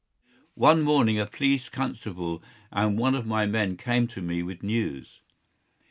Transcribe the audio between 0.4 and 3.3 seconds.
One morning a police constable and one of